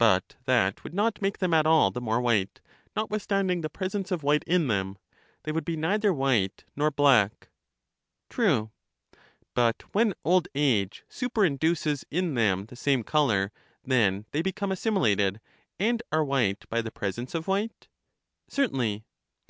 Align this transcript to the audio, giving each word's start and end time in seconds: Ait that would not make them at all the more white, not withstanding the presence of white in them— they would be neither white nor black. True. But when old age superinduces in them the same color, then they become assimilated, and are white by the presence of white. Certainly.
Ait 0.00 0.36
that 0.46 0.82
would 0.82 0.94
not 0.94 1.20
make 1.20 1.40
them 1.40 1.52
at 1.52 1.66
all 1.66 1.90
the 1.90 2.00
more 2.00 2.18
white, 2.18 2.62
not 2.96 3.10
withstanding 3.10 3.60
the 3.60 3.68
presence 3.68 4.10
of 4.10 4.22
white 4.22 4.42
in 4.44 4.66
them— 4.66 4.96
they 5.42 5.52
would 5.52 5.62
be 5.66 5.76
neither 5.76 6.10
white 6.10 6.64
nor 6.74 6.90
black. 6.90 7.48
True. 8.30 8.70
But 9.52 9.82
when 9.92 10.14
old 10.24 10.48
age 10.54 11.04
superinduces 11.10 12.02
in 12.10 12.32
them 12.32 12.64
the 12.64 12.76
same 12.76 13.02
color, 13.02 13.52
then 13.84 14.24
they 14.30 14.40
become 14.40 14.72
assimilated, 14.72 15.38
and 15.78 16.02
are 16.10 16.24
white 16.24 16.66
by 16.70 16.80
the 16.80 16.90
presence 16.90 17.34
of 17.34 17.46
white. 17.46 17.88
Certainly. 18.48 19.04